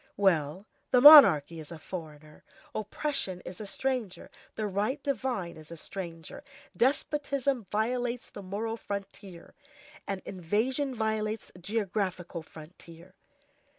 Well, 0.17 0.65
the 0.89 0.99
monarchy 0.99 1.59
is 1.59 1.71
a 1.71 1.77
foreigner; 1.77 2.43
oppression 2.73 3.39
is 3.41 3.61
a 3.61 3.67
stranger; 3.67 4.31
the 4.55 4.65
right 4.65 4.97
divine 5.03 5.57
is 5.57 5.69
a 5.69 5.77
stranger. 5.77 6.43
Despotism 6.75 7.67
violates 7.71 8.31
the 8.31 8.41
moral 8.41 8.77
frontier, 8.77 9.53
an 10.07 10.23
invasion 10.25 10.95
violates 10.95 11.51
the 11.51 11.59
geographical 11.59 12.41
frontier. 12.41 13.13